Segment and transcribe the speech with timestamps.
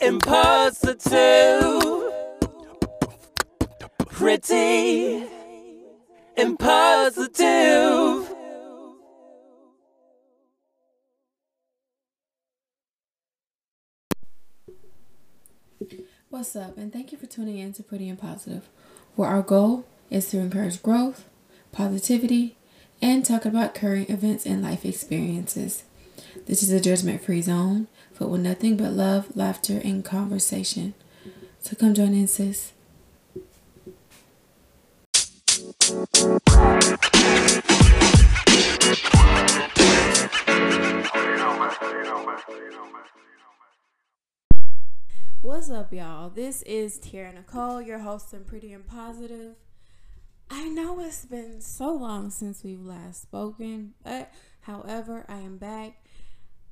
[0.00, 1.82] and positive.
[4.06, 5.24] Pretty
[6.36, 8.34] and positive.
[16.28, 18.68] What's up, and thank you for tuning in to Pretty and Positive,
[19.16, 21.24] where our goal is to encourage growth,
[21.72, 22.56] positivity,
[23.02, 25.84] and talk about current events and life experiences.
[26.46, 30.94] This is a judgment free zone filled with nothing but love, laughter, and conversation.
[31.60, 32.72] So come join in, sis.
[45.42, 46.30] What's up, y'all?
[46.30, 49.56] This is Tierra Nichole, your host and Pretty and Positive.
[50.50, 55.99] I know it's been so long since we've last spoken, but however, I am back.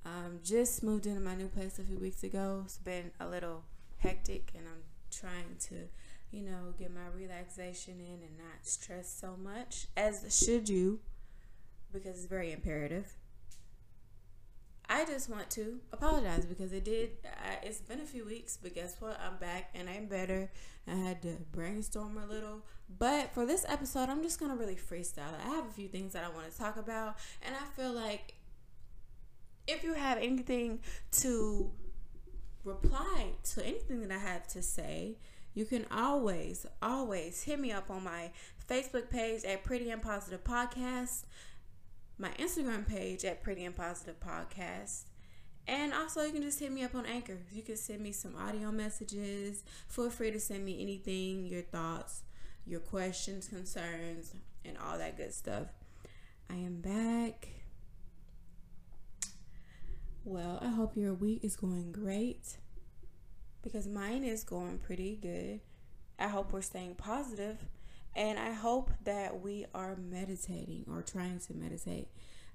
[0.09, 2.63] Um, just moved into my new place a few weeks ago.
[2.65, 3.65] It's been a little
[3.99, 5.75] hectic, and I'm trying to,
[6.31, 11.01] you know, get my relaxation in and not stress so much, as should you,
[11.93, 13.17] because it's very imperative.
[14.89, 17.11] I just want to apologize because it did.
[17.27, 19.21] I, it's been a few weeks, but guess what?
[19.21, 20.51] I'm back and I'm better.
[20.87, 22.63] I had to brainstorm a little,
[22.99, 25.35] but for this episode, I'm just gonna really freestyle.
[25.45, 28.38] I have a few things that I want to talk about, and I feel like
[29.69, 30.81] if you have anything
[31.13, 31.71] to
[32.65, 35.19] reply to anything that I have to say,
[35.55, 38.31] you can always, always hit me up on my
[38.69, 41.25] Facebook page at Pretty and Positive Podcast
[42.19, 45.05] my Instagram page at Pretty and Positive Podcast.
[45.67, 47.39] And also, you can just hit me up on Anchor.
[47.53, 49.63] You can send me some audio messages.
[49.89, 52.23] Feel free to send me anything, your thoughts,
[52.67, 55.69] your questions, concerns, and all that good stuff.
[56.51, 57.49] I am back.
[60.25, 62.59] Well, I hope your week is going great
[63.63, 65.61] because mine is going pretty good.
[66.19, 67.65] I hope we're staying positive
[68.15, 72.09] and I hope that we are meditating or trying to meditate.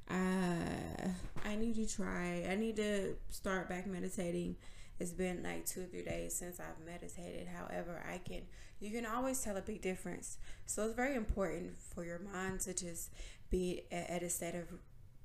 [0.09, 1.09] Uh,
[1.45, 2.45] I need to try.
[2.49, 4.57] I need to start back meditating.
[4.99, 7.47] It's been like two or three days since I've meditated.
[7.47, 8.41] However, I can
[8.79, 10.37] you can always tell a big difference.
[10.65, 13.11] So it's very important for your mind to just
[13.49, 14.67] be at a state of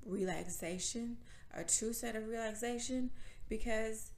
[0.05, 1.17] relaxation,
[1.53, 3.11] a true set of relaxation,
[3.47, 4.11] because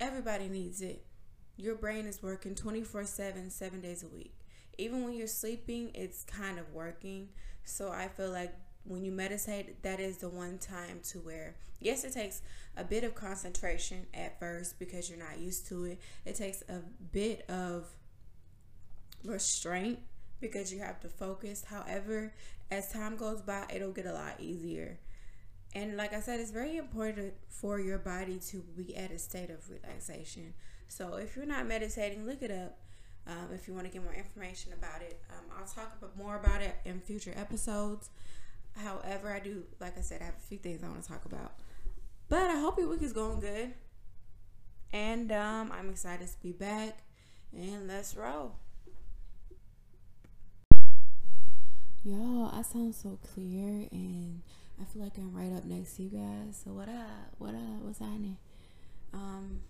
[0.00, 1.04] everybody needs it.
[1.56, 4.34] Your brain is working 24 7, seven days a week
[4.78, 7.28] even when you're sleeping, it's kind of working.
[7.64, 12.04] So I feel like when you meditate, that is the one time to where, yes,
[12.04, 12.42] it takes
[12.76, 16.00] a bit of concentration at first because you're not used to it.
[16.24, 16.80] It takes a
[17.12, 17.86] bit of
[19.24, 20.00] restraint
[20.40, 21.64] because you have to focus.
[21.64, 22.34] However,
[22.70, 24.98] as time goes by, it'll get a lot easier.
[25.74, 29.50] And like I said, it's very important for your body to be at a state
[29.50, 30.54] of relaxation.
[30.88, 32.78] So if you're not meditating, look it up.
[33.26, 36.60] Um, if you want to get more information about it, um, I'll talk more about
[36.60, 38.10] it in future episodes.
[38.76, 41.24] However, I do, like I said, I have a few things I want to talk
[41.24, 41.54] about.
[42.28, 43.72] But I hope your week is going good.
[44.92, 46.98] And um, I'm excited to be back.
[47.52, 48.56] And let's roll.
[52.04, 54.42] Y'all, I sound so clear and
[54.80, 56.62] I feel like I'm right up next to you guys.
[56.64, 57.34] So what up?
[57.38, 57.82] What up?
[57.82, 58.36] What's happening?
[59.12, 59.60] Um,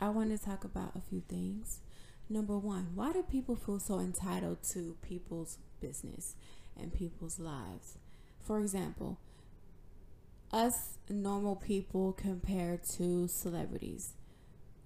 [0.00, 1.80] I want to talk about a few things.
[2.28, 6.36] Number one, why do people feel so entitled to people's business
[6.78, 7.96] and people's lives?
[8.40, 9.18] For example,
[10.52, 14.12] us normal people compared to celebrities.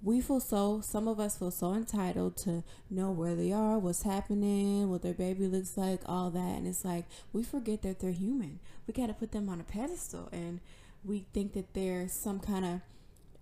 [0.04, 4.02] We feel so, some of us feel so entitled to know where they are, what's
[4.02, 6.58] happening, what their baby looks like, all that.
[6.58, 8.60] And it's like we forget that they're human.
[8.86, 10.60] We got to put them on a pedestal and
[11.04, 12.82] we think that they're some kind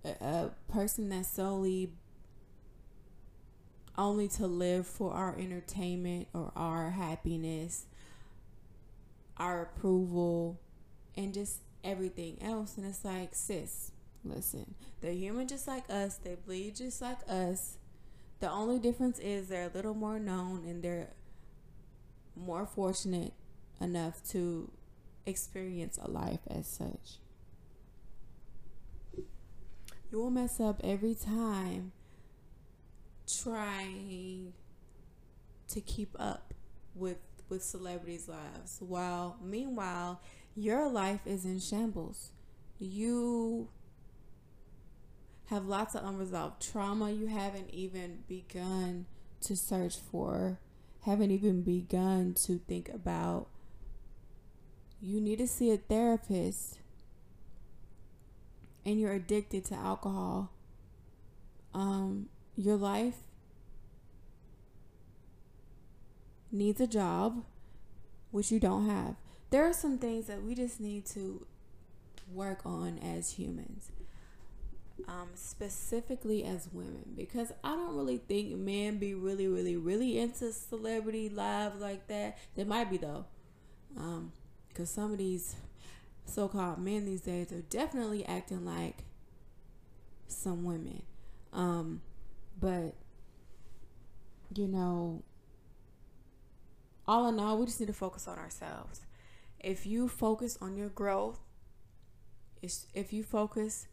[0.04, 1.90] of a, person that's solely
[3.98, 7.86] only to live for our entertainment or our happiness,
[9.36, 10.58] our approval,
[11.16, 12.76] and just everything else.
[12.76, 13.91] And it's like, sis,
[14.24, 17.76] listen, they're human just like us, they bleed just like us.
[18.40, 21.08] The only difference is they're a little more known and they're
[22.34, 23.32] more fortunate
[23.80, 24.70] enough to
[25.26, 27.19] experience a life as such.
[30.10, 31.92] You will mess up every time
[33.42, 34.52] trying
[35.68, 36.52] to keep up
[36.94, 37.18] with
[37.48, 40.20] with celebrities' lives while meanwhile
[40.54, 42.30] your life is in shambles.
[42.78, 43.68] You
[45.46, 49.06] have lots of unresolved trauma you haven't even begun
[49.42, 50.58] to search for,
[51.04, 53.48] haven't even begun to think about.
[55.00, 56.78] You need to see a therapist
[58.84, 60.50] and you're addicted to alcohol
[61.74, 63.16] um, your life
[66.50, 67.44] needs a job,
[68.30, 69.16] which you don't have.
[69.50, 71.46] There are some things that we just need to
[72.30, 73.90] work on as humans.
[75.08, 80.52] Um, specifically as women, because I don't really think men be really, really, really into
[80.52, 82.38] celebrity lives like that.
[82.54, 83.24] They might be though,
[83.96, 84.32] um,
[84.68, 85.56] because some of these
[86.24, 89.02] so-called men these days are definitely acting like
[90.28, 91.02] some women.
[91.52, 92.02] Um,
[92.60, 92.94] but
[94.54, 95.24] you know,
[97.08, 99.00] all in all, we just need to focus on ourselves.
[99.58, 101.40] If you focus on your growth,
[102.94, 103.88] if you focus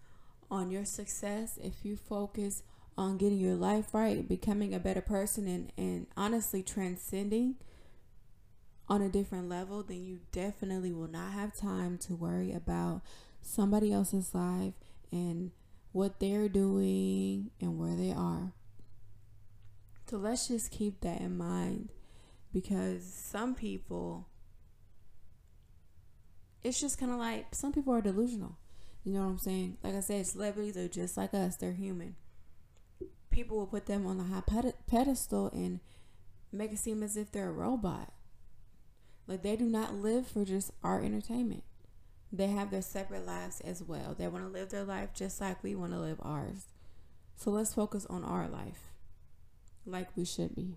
[0.51, 2.63] on your success, if you focus
[2.97, 7.55] on getting your life right, becoming a better person, and, and honestly transcending
[8.87, 13.01] on a different level, then you definitely will not have time to worry about
[13.41, 14.73] somebody else's life
[15.11, 15.51] and
[15.91, 18.53] what they're doing and where they are.
[20.09, 21.89] So let's just keep that in mind
[22.51, 24.27] because some people,
[26.63, 28.57] it's just kind of like some people are delusional.
[29.03, 29.77] You know what I'm saying?
[29.83, 32.15] Like I said, celebrities are just like us, they're human.
[33.31, 34.43] People will put them on a high
[34.87, 35.79] pedestal and
[36.51, 38.11] make it seem as if they're a robot.
[39.27, 41.63] Like they do not live for just our entertainment.
[42.31, 44.15] They have their separate lives as well.
[44.17, 46.65] They want to live their life just like we want to live ours.
[47.35, 48.91] So let's focus on our life
[49.85, 50.75] like we should be.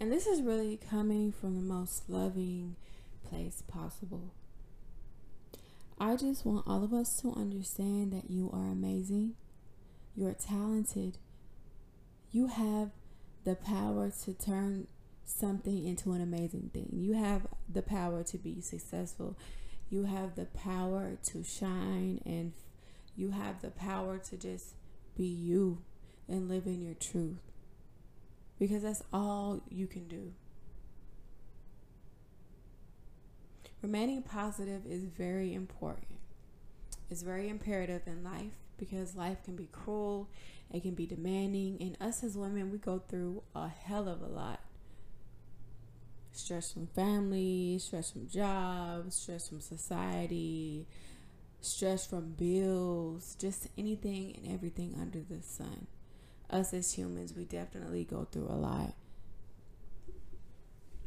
[0.00, 2.76] And this is really coming from the most loving
[3.24, 4.32] place possible.
[5.98, 9.34] I just want all of us to understand that you are amazing.
[10.16, 11.18] You're talented.
[12.30, 12.90] You have
[13.44, 14.86] the power to turn
[15.24, 16.88] something into an amazing thing.
[16.92, 19.36] You have the power to be successful.
[19.88, 22.52] You have the power to shine and
[23.16, 24.74] you have the power to just
[25.16, 25.82] be you
[26.28, 27.52] and live in your truth.
[28.58, 30.32] Because that's all you can do.
[33.84, 36.18] Remaining positive is very important.
[37.10, 40.30] It's very imperative in life because life can be cruel,
[40.72, 44.26] it can be demanding, and us as women, we go through a hell of a
[44.26, 44.60] lot.
[46.32, 50.86] Stress from family, stress from jobs, stress from society,
[51.60, 55.88] stress from bills, just anything and everything under the sun.
[56.48, 58.94] Us as humans, we definitely go through a lot.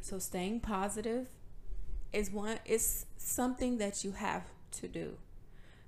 [0.00, 1.26] So staying positive
[2.12, 5.16] is one it's something that you have to do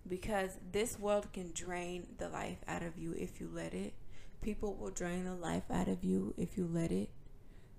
[0.08, 3.94] because this world can drain the life out of you if you let it.
[4.42, 7.10] People will drain the life out of you if you let it.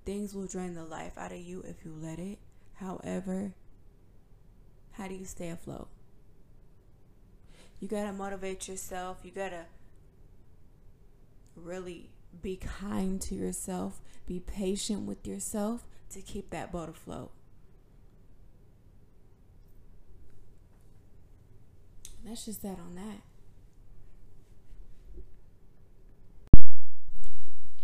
[0.06, 2.40] Things will drain the life out of you if you let it.
[2.76, 3.54] However,
[4.94, 5.88] how do you stay afloat?
[7.80, 9.18] You got to motivate yourself.
[9.24, 9.66] You got to
[11.56, 12.12] really
[12.42, 17.32] be kind to yourself, be patient with yourself to keep that boat afloat.
[22.23, 23.21] That's just that on that.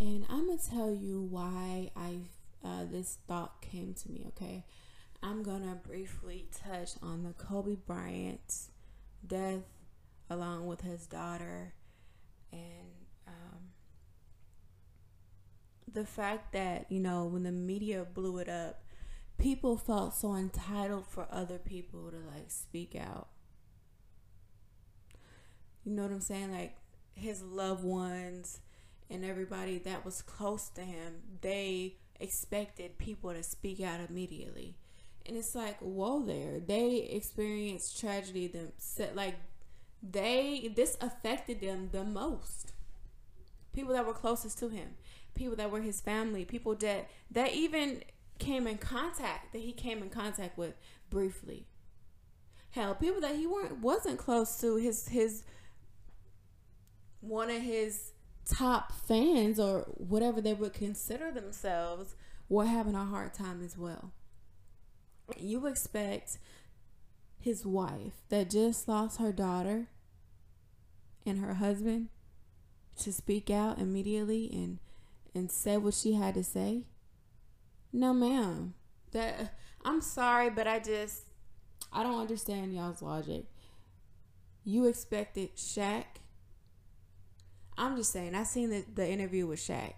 [0.00, 2.18] And I'm gonna tell you why I
[2.64, 4.24] uh, this thought came to me.
[4.28, 4.64] Okay,
[5.22, 8.70] I'm gonna briefly touch on the Kobe Bryant's
[9.26, 9.64] death,
[10.30, 11.74] along with his daughter,
[12.52, 13.72] and um,
[15.92, 18.84] the fact that you know when the media blew it up,
[19.36, 23.26] people felt so entitled for other people to like speak out
[25.88, 26.52] you know what I'm saying?
[26.52, 26.76] Like
[27.14, 28.60] his loved ones
[29.08, 34.76] and everybody that was close to him, they expected people to speak out immediately.
[35.24, 36.60] And it's like, whoa there.
[36.60, 38.72] They experienced tragedy them
[39.14, 39.36] like
[40.02, 42.72] they this affected them the most.
[43.72, 44.90] People that were closest to him,
[45.34, 48.02] people that were his family, people that that even
[48.38, 50.74] came in contact that he came in contact with
[51.08, 51.66] briefly.
[52.72, 55.44] Hell, people that he weren't wasn't close to his his
[57.20, 58.12] one of his
[58.44, 62.14] top fans or whatever they would consider themselves
[62.48, 64.12] were having a hard time as well.
[65.36, 66.38] You expect
[67.38, 69.88] his wife that just lost her daughter
[71.26, 72.08] and her husband
[73.00, 74.78] to speak out immediately and
[75.34, 76.84] and say what she had to say?
[77.92, 78.74] No, ma'am.
[79.12, 81.24] That I'm sorry, but I just
[81.92, 83.44] I don't understand y'all's logic.
[84.64, 86.04] You expected Shaq
[87.78, 89.94] I'm just saying, I seen the, the interview with Shaq.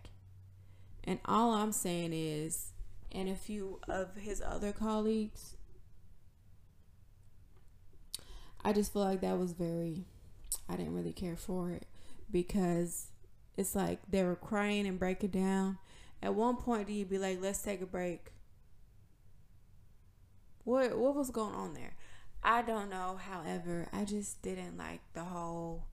[1.02, 2.72] And all I'm saying is,
[3.10, 5.56] and a few of his other colleagues,
[8.62, 10.04] I just feel like that was very
[10.68, 11.86] I didn't really care for it
[12.30, 13.08] because
[13.56, 15.78] it's like they were crying and breaking down.
[16.22, 18.32] At one point do you be like, let's take a break?
[20.64, 21.94] What what was going on there?
[22.42, 23.18] I don't know.
[23.20, 25.86] However, I just didn't like the whole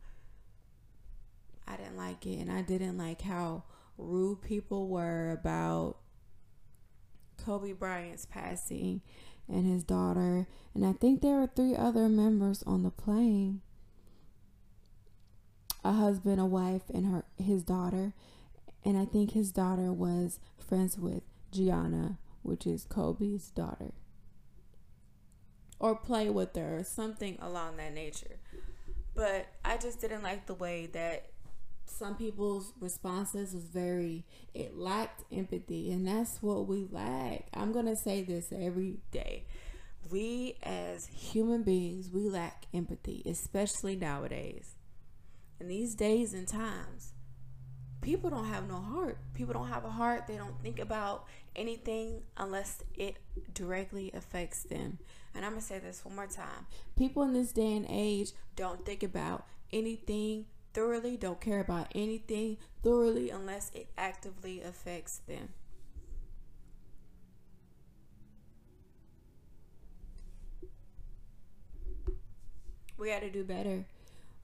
[1.67, 3.63] I didn't like it and I didn't like how
[3.97, 5.97] rude people were about
[7.37, 9.01] Kobe Bryant's passing
[9.47, 10.47] and his daughter.
[10.73, 13.61] And I think there were three other members on the plane.
[15.83, 18.13] A husband, a wife, and her his daughter.
[18.83, 23.93] And I think his daughter was friends with Gianna, which is Kobe's daughter.
[25.79, 28.37] Or play with her or something along that nature.
[29.15, 31.29] But I just didn't like the way that
[31.89, 37.47] some people's responses was very it lacked empathy and that's what we lack.
[37.53, 39.45] I'm gonna say this every day.
[40.09, 44.75] We as human beings we lack empathy especially nowadays.
[45.59, 47.13] In these days and times
[48.01, 49.17] people don't have no heart.
[49.33, 50.27] People don't have a heart.
[50.27, 51.25] They don't think about
[51.55, 53.17] anything unless it
[53.53, 54.99] directly affects them.
[55.33, 56.67] And i'm gonna say this one more time.
[56.95, 60.45] People in this day and age don't think about anything
[60.77, 65.49] thoroughly, don't care about anything thoroughly unless it actively affects them.
[72.95, 73.85] We got to do better.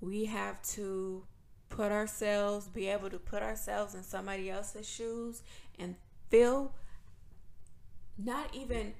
[0.01, 1.23] We have to
[1.69, 5.43] put ourselves, be able to put ourselves in somebody else's shoes
[5.77, 5.93] and
[6.31, 6.73] feel,
[8.17, 8.93] not even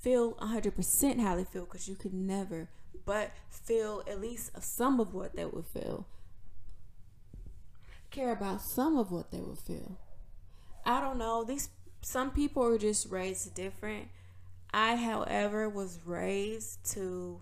[0.00, 2.68] feel 100% how they feel because you could never,
[3.04, 6.06] but feel at least some of what they would feel
[8.10, 9.98] care about some of what they would feel.
[10.84, 11.44] I don't know.
[11.44, 11.68] These
[12.00, 14.08] some people are just raised different.
[14.72, 17.40] I, however, was raised to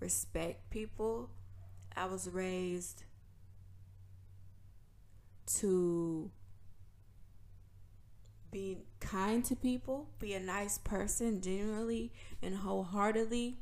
[0.00, 1.30] respect people.
[1.96, 3.04] I was raised
[5.58, 6.30] to
[8.50, 13.58] be kind to people, be a nice person, genuinely and wholeheartedly.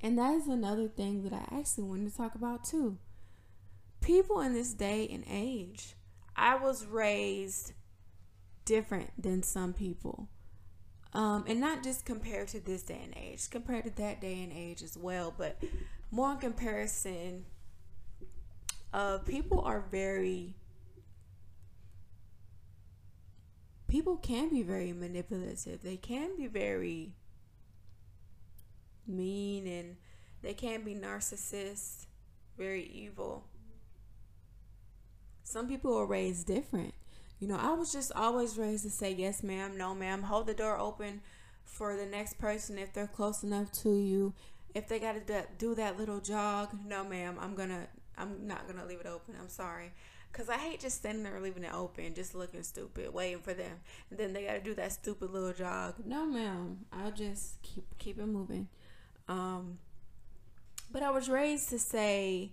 [0.00, 2.98] And that is another thing that I actually wanted to talk about too
[4.04, 5.94] people in this day and age,
[6.36, 7.72] I was raised
[8.66, 10.28] different than some people.
[11.14, 14.52] Um, and not just compared to this day and age, compared to that day and
[14.52, 15.62] age as well, but
[16.10, 17.46] more in comparison,
[18.92, 20.54] uh, people are very,
[23.88, 25.82] people can be very manipulative.
[25.82, 27.12] They can be very
[29.06, 29.96] mean and
[30.42, 32.06] they can be narcissists,
[32.58, 33.44] very evil
[35.44, 36.94] some people are raised different.
[37.38, 40.22] You know, I was just always raised to say yes, ma'am, no, ma'am.
[40.22, 41.20] Hold the door open
[41.64, 44.32] for the next person if they're close enough to you.
[44.74, 47.86] If they got to do that little jog, no, ma'am, I'm gonna,
[48.16, 49.34] I'm not gonna leave it open.
[49.38, 49.92] I'm sorry.
[50.32, 53.76] Cause I hate just standing there leaving it open, just looking stupid, waiting for them,
[54.10, 55.94] and then they gotta do that stupid little jog.
[56.04, 58.66] No, ma'am, I'll just keep keep it moving.
[59.28, 59.78] Um,
[60.90, 62.50] but I was raised to say,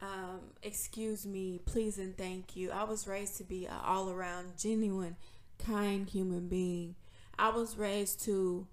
[0.00, 2.70] um, excuse me, please and thank you.
[2.70, 5.16] I was raised to be an all around, genuine,
[5.58, 6.96] kind human being.
[7.38, 8.66] I was raised to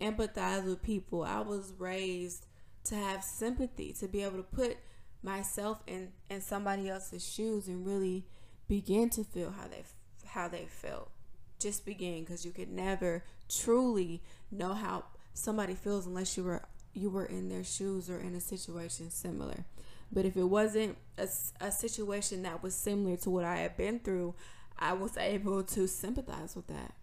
[0.00, 1.22] empathize with people.
[1.22, 2.46] I was raised
[2.84, 4.76] to have sympathy, to be able to put
[5.22, 8.26] myself in, in somebody else's shoes and really
[8.68, 9.84] begin to feel how they
[10.26, 11.10] how they felt.
[11.58, 17.10] Just begin because you could never truly know how somebody feels unless you were you
[17.10, 19.64] were in their shoes or in a situation similar.
[20.14, 21.28] But if it wasn't a,
[21.60, 24.36] a situation that was similar to what I had been through,
[24.78, 26.94] I was able to sympathize with that.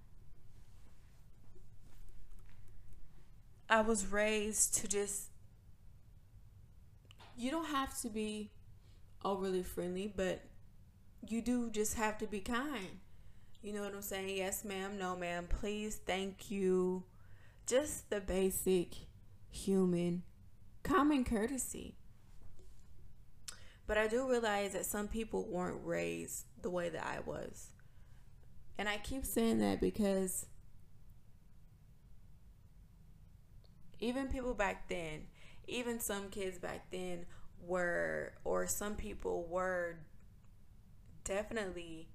[3.70, 5.30] I was raised to just,
[7.38, 8.52] you don't have to be
[9.24, 10.46] overly friendly, but
[11.28, 13.00] you do just have to be kind.
[13.62, 14.38] You know what I'm saying?
[14.38, 14.98] Yes, ma'am.
[14.98, 15.48] No, ma'am.
[15.50, 17.04] Please, thank you.
[17.68, 18.96] Just the basic
[19.50, 20.24] human
[20.84, 21.96] common courtesy.
[23.88, 27.70] But I do realize that some people weren't raised the way that I was.
[28.78, 30.46] And I keep saying that because
[34.00, 35.28] even people back then,
[35.68, 37.26] even some kids back then
[37.62, 39.98] were, or some people were
[41.24, 42.08] definitely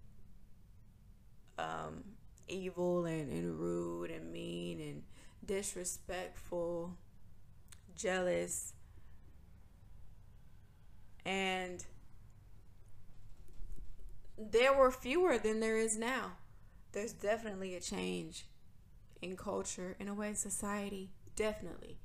[1.58, 2.02] um,
[2.48, 5.02] evil and, and rude and mean and
[5.44, 6.96] disrespectful,
[7.96, 8.72] jealous,
[11.26, 11.84] and
[14.38, 16.32] there were fewer than there is now.
[16.92, 18.46] There's definitely a change
[19.20, 21.10] in culture, in a way, society.
[21.34, 21.98] Definitely.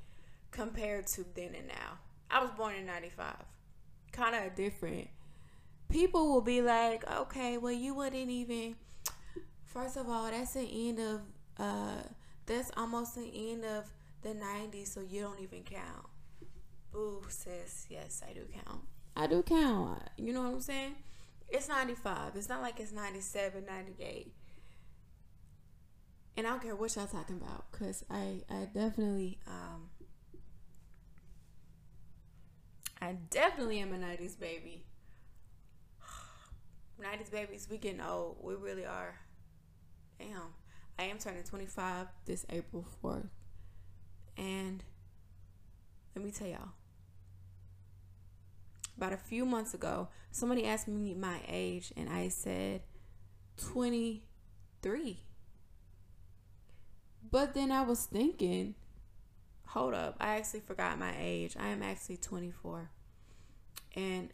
[0.51, 1.99] compared to then and now.
[2.29, 3.35] I was born in 95.
[4.11, 5.07] Kind of different.
[5.89, 8.75] People will be like, okay, well, you wouldn't even.
[9.65, 11.21] First of all, that's the end of,
[11.57, 12.03] uh,
[12.45, 16.07] that's almost the end of the 90s, so you don't even count.
[16.95, 18.81] Ooh, sis, yes, I do count.
[19.15, 20.01] I do count.
[20.17, 20.95] You know what I'm saying?
[21.49, 22.35] It's 95.
[22.35, 24.33] It's not like it's 97, 98.
[26.37, 29.89] And I don't care what y'all talking about, cause I I definitely um
[33.01, 34.85] I definitely am a 90s baby.
[37.01, 38.37] 90s babies, we getting old.
[38.41, 39.19] We really are.
[40.19, 40.53] Damn.
[40.97, 43.27] I am turning 25 this April 4th.
[44.37, 44.83] And
[46.15, 46.69] let me tell y'all.
[49.01, 52.81] About a few months ago, somebody asked me my age, and I said
[53.57, 55.19] 23.
[57.31, 58.75] But then I was thinking,
[59.65, 61.55] hold up, I actually forgot my age.
[61.59, 62.91] I am actually 24.
[63.95, 64.29] And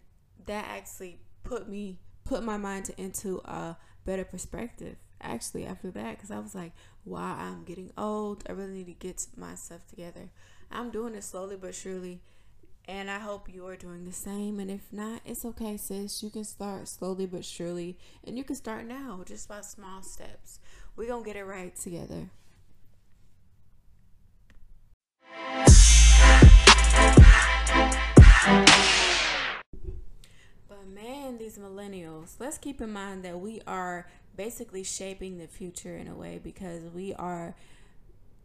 [0.48, 6.18] that actually put me put my mind to, into a better perspective actually after that
[6.18, 6.74] because I was like,
[7.06, 8.44] wow, I'm getting old.
[8.50, 10.30] I really need to get myself together.
[10.70, 12.20] I'm doing it slowly but surely.
[12.90, 14.62] And I hope you are doing the same.
[14.62, 16.24] And if not, it's okay, sis.
[16.24, 17.98] You can start slowly but surely.
[18.26, 20.60] And you can start now just by small steps.
[20.96, 22.30] We're going to get it right together.
[30.70, 35.98] But man, these millennials, let's keep in mind that we are basically shaping the future
[35.98, 37.54] in a way because we are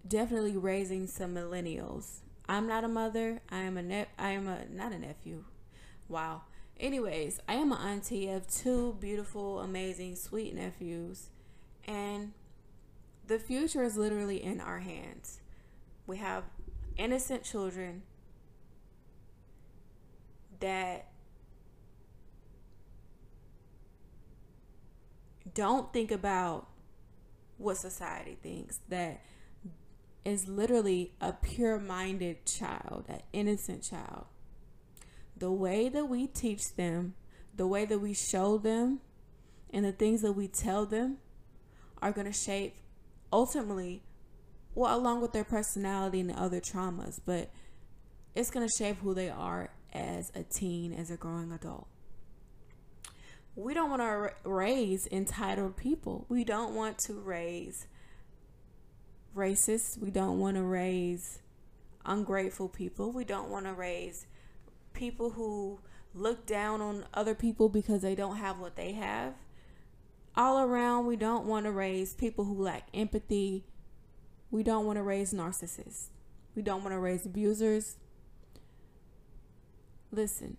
[0.09, 2.22] definitely raising some millennials.
[2.49, 3.41] I'm not a mother.
[3.51, 5.45] I am a ne- I am a not a nephew.
[6.09, 6.43] Wow.
[6.79, 11.29] Anyways, I am an auntie of two beautiful, amazing, sweet nephews,
[11.87, 12.33] and
[13.27, 15.41] the future is literally in our hands.
[16.07, 16.45] We have
[16.97, 18.03] innocent children
[20.61, 21.07] that
[25.55, 26.69] don't think about
[27.59, 29.21] what society thinks that
[30.25, 34.27] is literally a pure minded child, an innocent child.
[35.37, 37.15] The way that we teach them,
[37.55, 39.01] the way that we show them,
[39.71, 41.19] and the things that we tell them
[42.01, 42.77] are going to shape
[43.33, 44.03] ultimately,
[44.75, 47.51] well, along with their personality and other traumas, but
[48.35, 51.89] it's going to shape who they are as a teen, as a growing adult
[53.55, 56.27] we don't want to raise entitled people.
[56.29, 57.87] We don't want to raise
[59.37, 59.99] racists.
[59.99, 61.41] We don't want to raise
[62.05, 63.13] ungrateful people.
[63.13, 64.27] We don't want to raise
[64.93, 65.81] people who
[66.15, 69.35] look down on other people because they don't have what they have.
[70.37, 73.65] All around, we don't want to raise people who lack empathy.
[74.51, 76.07] We don't want to raise narcissists.
[76.55, 77.97] We don't want to raise abusers.
[80.11, 80.57] Listen,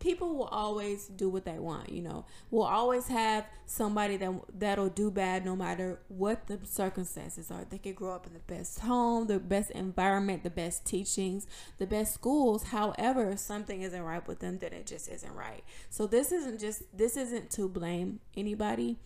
[0.00, 2.24] people will always do what they want you know.
[2.50, 7.64] We'll always have somebody that that'll do bad no matter what the circumstances are.
[7.68, 11.46] They could grow up in the best home the best environment the best teachings
[11.78, 12.64] the best schools.
[12.64, 15.64] However if something isn't right with them then it just isn't right.
[15.90, 18.98] So this isn't just this isn't to blame anybody.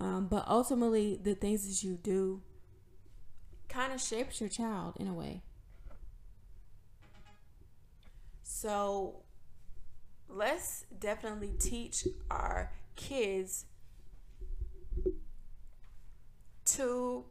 [0.00, 2.42] Um, but ultimately the things that you do
[3.68, 5.42] kind of shapes your child in a way.
[8.42, 9.22] So
[10.28, 13.64] let's definitely teach our kids
[16.64, 17.24] to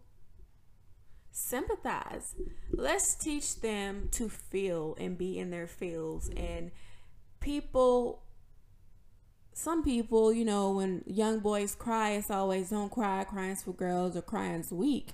[1.32, 2.36] sympathize.
[2.72, 6.30] Let's teach them to feel and be in their feels.
[6.36, 6.72] And
[7.40, 8.24] people,
[9.54, 14.18] some people, you know, when young boys cry, it's always don't cry, crying's for girls
[14.18, 15.10] or crying's weak.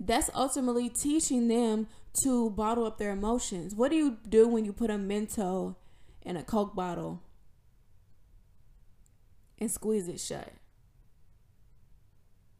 [0.00, 1.88] That's ultimately teaching them
[2.22, 3.74] to bottle up their emotions.
[3.74, 5.76] What do you do when you put a Mentos
[6.22, 7.22] in a Coke bottle
[9.58, 10.52] and squeeze it shut.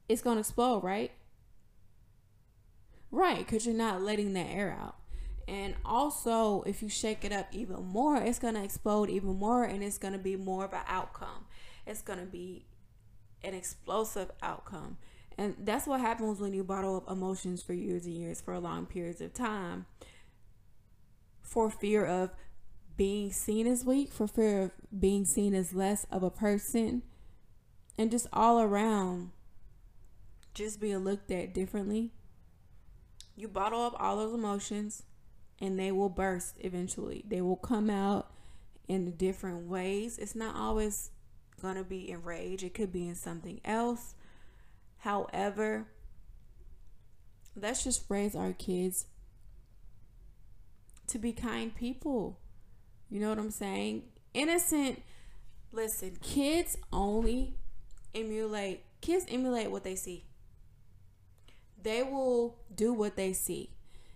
[0.09, 1.13] It's going to explode, right?
[3.11, 4.97] Right, because you're not letting that air out.
[5.47, 9.65] And also, if you shake it up even more, it's going to explode even more
[9.65, 11.47] and it's going to be more of an outcome.
[11.87, 12.67] It's going to be
[13.43, 14.99] an explosive outcome.
[15.39, 18.85] And that's what happens when you bottle up emotions for years and years, for long
[18.85, 19.87] periods of time,
[21.41, 22.31] for fear of
[22.99, 27.03] being seen as weak, for fear of being seen as less of a person,
[27.97, 29.31] and just all around
[30.53, 32.11] just being looked at differently.
[33.37, 35.05] You bottle up all those emotions
[35.61, 37.25] and they will burst eventually.
[37.27, 38.33] They will come out
[38.89, 40.19] in different ways.
[40.19, 41.11] It's not always
[41.63, 44.15] going to be in rage, it could be in something else.
[44.99, 45.87] However,
[47.55, 49.07] let's just raise our kids
[51.09, 52.39] to be kind people.
[53.11, 54.03] You know what I'm saying?
[54.35, 55.03] Innocent.
[55.73, 57.55] Listen, kids only
[58.15, 60.25] emulate kids emulate what they see.
[61.81, 63.71] They will do what they see.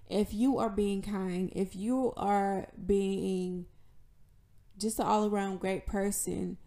[0.09, 3.67] If you are being kind, if you are being
[4.79, 6.59] just an all around great person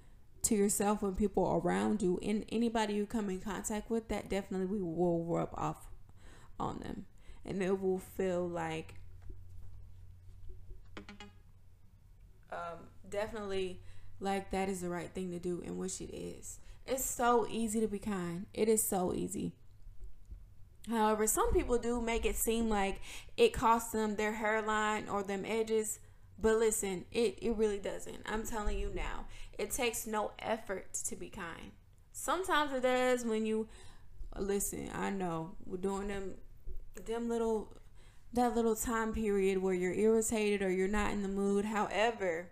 [0.43, 4.67] to yourself and people around you and anybody you come in contact with, that definitely
[4.67, 5.87] we will rub off
[6.59, 7.05] on them.
[7.45, 8.95] And it will feel like
[12.51, 12.79] um,
[13.09, 13.81] definitely
[14.19, 16.59] like that is the right thing to do and which it is.
[16.85, 18.45] It's so easy to be kind.
[18.53, 19.53] It is so easy.
[20.89, 23.01] However, some people do make it seem like
[23.37, 25.99] it costs them their hairline or them edges.
[26.39, 28.21] But listen, it, it really doesn't.
[28.25, 29.25] I'm telling you now.
[29.57, 31.71] It takes no effort to be kind.
[32.11, 33.67] Sometimes it does when you
[34.37, 36.35] listen, I know we're doing them
[37.05, 37.75] them little
[38.35, 41.65] that little time period where you're irritated or you're not in the mood.
[41.65, 42.49] However,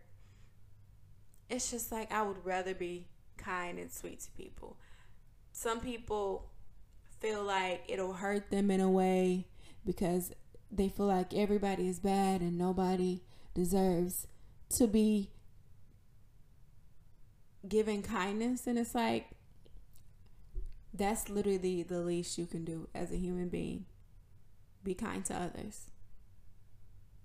[1.50, 4.78] it's just like I would rather be kind and sweet to people.
[5.52, 6.50] Some people
[7.20, 9.48] feel like it'll hurt them in a way
[9.86, 10.32] because
[10.72, 13.22] they feel like everybody is bad and nobody
[13.54, 14.28] deserves
[14.70, 15.30] to be
[17.68, 19.28] given kindness and it's like
[20.94, 23.86] that's literally the least you can do as a human being
[24.84, 25.90] be kind to others.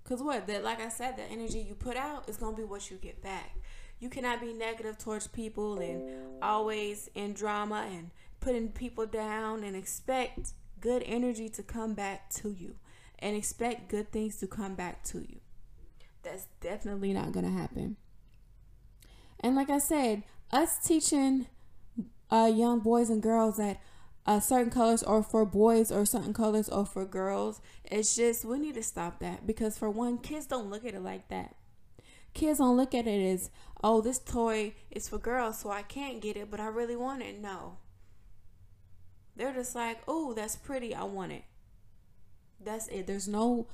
[0.03, 0.47] Because what?
[0.47, 3.23] That like i said the energy you put out is to be what you get
[3.23, 3.57] back.
[4.01, 6.03] You cannot be negative towards people and
[6.41, 12.51] always in drama and putting people down and expect good energy to come back to
[12.51, 12.77] you
[13.19, 15.41] and expect good things to come back to you.
[16.23, 17.97] That's definitely not to happen.
[19.41, 21.47] And like I said, us teaching
[22.31, 23.81] uh, young boys and girls that
[24.29, 28.59] uh, certain colors are for boys or certain colors are for girls, it's just we
[28.59, 31.55] need to stop that because for one, kids don't look at it like that.
[32.35, 33.49] Kids don't look at it as,
[33.83, 37.23] oh, this toy is for girls, so I can't get it, but I really want
[37.23, 37.41] it.
[37.41, 37.79] No.
[39.35, 41.45] They're just like, oh, that's pretty, I want it.
[42.63, 43.07] That's it.
[43.07, 43.67] There's no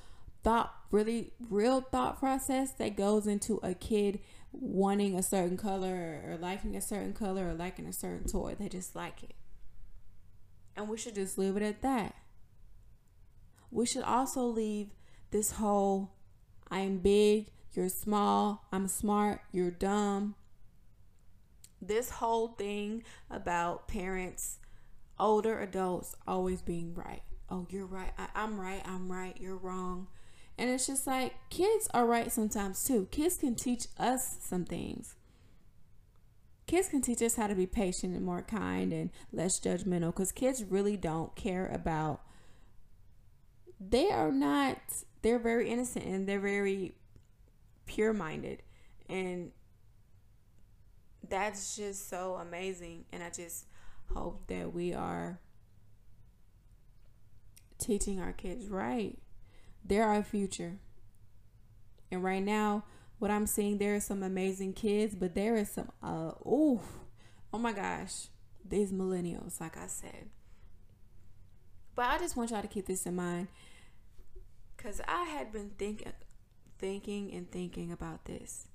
[0.44, 4.20] thought, really, real thought process that goes into a kid
[4.52, 8.54] wanting a certain color or liking a certain color or liking a certain toy.
[8.56, 9.34] They just like it.
[10.76, 12.14] And we should just leave it at that.
[13.70, 14.88] We should also leave
[15.30, 16.12] this whole
[16.70, 20.34] I'm big, you're small, I'm smart, you're dumb.
[21.80, 24.58] This whole thing about parents,
[25.18, 27.22] older adults always being right.
[27.50, 28.12] Oh, you're right.
[28.18, 28.82] I, am right.
[28.87, 29.37] I'm right.
[29.38, 30.08] You're wrong.
[30.56, 33.06] And it's just like kids are right sometimes too.
[33.10, 35.16] Kids can teach us some things.
[36.66, 40.33] Kids can teach us how to be patient and more kind and less judgmental because
[40.33, 42.22] kids really don't care about.
[43.79, 44.79] They are not,
[45.22, 46.94] they're very innocent and they're very
[47.87, 48.62] pure minded.
[49.09, 49.50] And
[51.29, 53.05] that's just so amazing.
[53.12, 53.66] And I just
[54.14, 55.40] hope that we are
[57.79, 59.18] teaching our kids right
[59.85, 60.79] they're our future.
[62.11, 62.85] And right now,
[63.18, 66.81] what I'm seeing, there are some amazing kids, but there is some, uh, ooh,
[67.53, 68.29] oh my gosh,
[68.68, 70.29] these millennials, like I said.
[71.94, 73.48] But I just want y'all to keep this in mind,
[74.77, 76.12] cause I had been thinking,
[76.79, 78.66] thinking and thinking about this.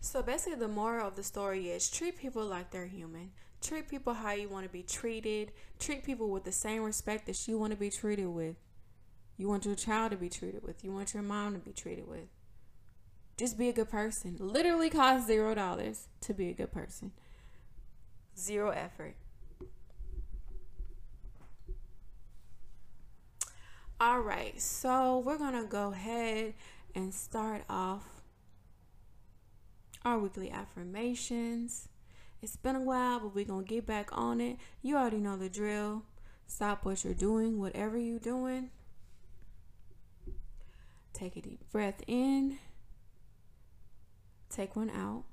[0.00, 3.32] So basically, the moral of the story is treat people like they're human.
[3.60, 5.50] Treat people how you want to be treated.
[5.80, 8.54] Treat people with the same respect that you want to be treated with.
[9.36, 10.82] You want your child to be treated with.
[10.82, 12.28] You want your mom to be treated with.
[13.36, 14.36] Just be a good person.
[14.38, 17.12] Literally cost zero dollars to be a good person.
[18.38, 19.14] Zero effort.
[23.98, 26.54] All right, so we're gonna go ahead
[26.94, 28.04] and start off
[30.04, 31.88] our weekly affirmations.
[32.42, 34.58] It's been a while, but we're to get back on it.
[34.82, 36.02] You already know the drill.
[36.46, 38.70] Stop what you're doing, whatever you're doing.
[41.16, 42.58] Take a deep breath in.
[44.50, 45.24] Take one out.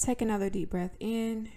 [0.00, 1.52] Take another deep breath in.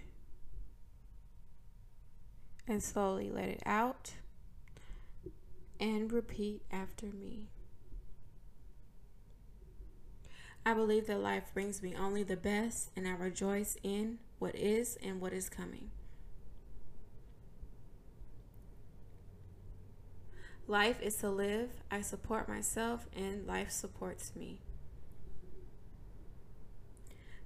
[2.67, 4.11] And slowly let it out.
[5.79, 7.47] And repeat after me.
[10.63, 14.95] I believe that life brings me only the best, and I rejoice in what is
[15.01, 15.89] and what is coming.
[20.69, 21.69] Life is to live.
[21.89, 24.59] I support myself, and life supports me.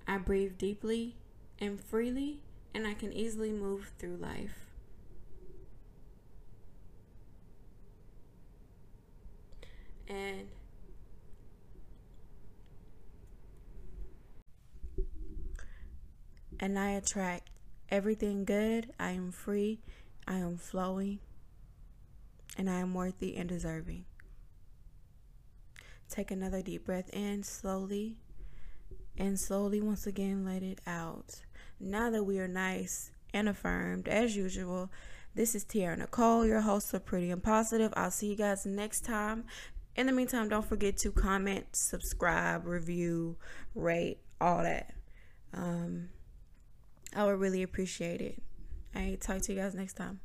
[0.07, 1.17] I breathe deeply
[1.59, 2.41] and freely,
[2.73, 4.65] and I can easily move through life.
[10.07, 10.47] And
[16.59, 17.51] and I attract
[17.89, 18.91] everything good.
[18.99, 19.79] I am free.
[20.27, 21.19] I am flowing.
[22.61, 24.05] And I am worthy and deserving.
[26.07, 28.17] Take another deep breath in slowly.
[29.17, 31.41] And slowly, once again, let it out.
[31.79, 34.91] Now that we are nice and affirmed, as usual,
[35.33, 37.91] this is Tierra Nichole, your host of Pretty and Positive.
[37.97, 39.45] I'll see you guys next time.
[39.95, 43.37] In the meantime, don't forget to comment, subscribe, review,
[43.73, 44.93] rate, all that.
[45.51, 46.09] Um,
[47.15, 48.43] I would really appreciate it.
[48.93, 50.19] I talk to you guys next time.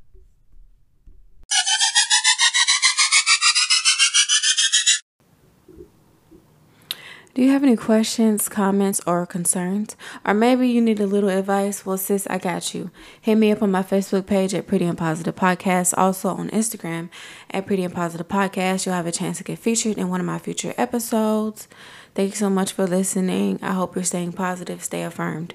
[7.37, 9.95] Do you have any questions, comments, or concerns?
[10.25, 11.85] Or maybe you need a little advice?
[11.85, 12.89] Well, sis, I got you.
[13.21, 15.93] Hit me up on my Facebook page at Pretty and Positive Podcast.
[15.95, 17.09] Also on Instagram
[17.51, 18.87] at Pretty and Positive Podcast.
[18.87, 21.67] You'll have a chance to get featured in one of my future episodes.
[22.15, 23.59] Thank you so much for listening.
[23.61, 25.53] I hope you're staying positive, stay affirmed.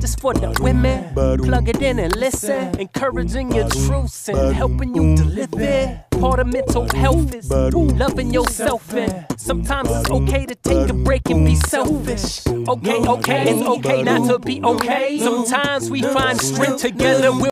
[0.00, 2.78] Just for the women, plug it in and listen.
[2.78, 6.04] Encouraging your truths and helping you deliver.
[6.20, 11.30] Part of mental health is loving yourself, and sometimes it's okay to take a break
[11.30, 12.46] and be selfish.
[12.46, 15.18] Okay, okay, it's okay not to be okay.
[15.18, 17.32] Sometimes we find strength together.